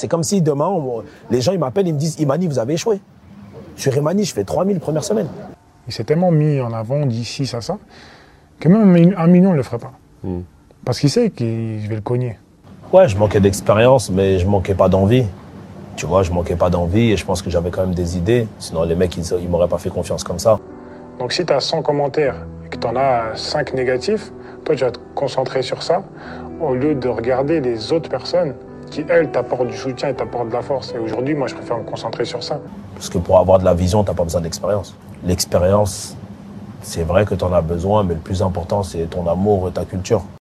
C'est 0.00 0.08
comme 0.08 0.22
si 0.22 0.40
demain, 0.40 0.66
on- 0.68 1.02
les 1.30 1.42
gens 1.42 1.52
ils 1.52 1.58
m'appellent, 1.58 1.86
ils 1.86 1.92
me 1.92 1.98
disent 1.98 2.18
Imani, 2.18 2.46
vous 2.46 2.58
avez 2.58 2.72
échoué. 2.72 3.00
Sur 3.76 3.94
Imani, 3.94 4.24
je 4.24 4.32
fais 4.32 4.44
3000 4.44 4.80
première 4.80 5.04
semaine. 5.04 5.26
Il 5.86 5.92
s'est 5.92 6.04
tellement 6.04 6.30
mis 6.30 6.58
en 6.58 6.72
avant, 6.72 7.04
dit 7.04 7.22
ci, 7.22 7.46
ça, 7.46 7.60
ça, 7.60 7.76
que 8.58 8.68
même 8.70 8.80
un 8.80 8.86
mi- 8.86 9.14
un 9.14 9.26
million, 9.26 9.50
il 9.50 9.52
ne 9.52 9.56
le 9.58 9.62
ferait 9.62 9.76
pas. 9.78 9.92
Mm. 10.24 10.38
Parce 10.86 10.98
qu'il 11.00 11.10
sait 11.10 11.28
que 11.28 11.44
je 11.44 11.86
vais 11.86 11.96
le 11.96 12.00
cogner. 12.00 12.38
Ouais, 12.94 13.08
je 13.08 13.16
manquais 13.18 13.40
d'expérience, 13.40 14.10
mais 14.10 14.38
je 14.38 14.46
manquais 14.46 14.74
pas 14.74 14.88
d'envie. 14.88 15.26
Tu 15.96 16.06
vois, 16.06 16.22
je 16.22 16.30
manquais 16.32 16.56
pas 16.56 16.70
d'envie 16.70 17.10
et 17.12 17.16
je 17.18 17.24
pense 17.26 17.42
que 17.42 17.50
j'avais 17.50 17.70
quand 17.70 17.82
même 17.82 17.94
des 17.94 18.16
idées. 18.16 18.48
Sinon, 18.58 18.84
les 18.84 18.94
mecs, 18.94 19.14
ils, 19.18 19.24
ils 19.42 19.48
m'auraient 19.50 19.68
pas 19.68 19.76
fait 19.76 19.90
confiance 19.90 20.24
comme 20.24 20.38
ça. 20.38 20.58
Donc 21.18 21.32
si 21.34 21.44
tu 21.44 21.52
as 21.52 21.60
100 21.60 21.82
commentaires 21.82 22.36
et 22.64 22.70
que 22.70 22.78
tu 22.78 22.86
en 22.86 22.96
as 22.96 23.36
5 23.36 23.74
négatifs, 23.74 24.32
toi 24.64 24.74
tu 24.74 24.82
vas 24.82 24.92
te 24.92 24.98
concentrer 25.14 25.60
sur 25.60 25.82
ça 25.82 26.02
au 26.58 26.74
lieu 26.74 26.94
de 26.94 27.06
regarder 27.08 27.60
les 27.60 27.92
autres 27.92 28.08
personnes 28.08 28.54
qui, 28.90 29.04
elles, 29.08 29.30
t'apportent 29.30 29.68
du 29.68 29.76
soutien 29.76 30.08
et 30.08 30.14
t'apportent 30.14 30.48
de 30.48 30.54
la 30.54 30.62
force. 30.62 30.92
Et 30.94 30.98
aujourd'hui, 30.98 31.34
moi, 31.34 31.46
je 31.46 31.54
préfère 31.54 31.78
me 31.78 31.84
concentrer 31.84 32.24
sur 32.24 32.42
ça. 32.42 32.60
Parce 32.94 33.08
que 33.08 33.18
pour 33.18 33.38
avoir 33.38 33.58
de 33.58 33.64
la 33.64 33.74
vision, 33.74 34.04
t'as 34.04 34.14
pas 34.14 34.24
besoin 34.24 34.40
d'expérience. 34.40 34.94
L'expérience, 35.24 36.16
c'est 36.82 37.02
vrai 37.04 37.24
que 37.24 37.34
tu 37.34 37.44
en 37.44 37.52
as 37.52 37.62
besoin, 37.62 38.04
mais 38.04 38.14
le 38.14 38.20
plus 38.20 38.42
important, 38.42 38.82
c'est 38.82 39.08
ton 39.08 39.26
amour 39.28 39.68
et 39.68 39.72
ta 39.72 39.84
culture. 39.84 40.22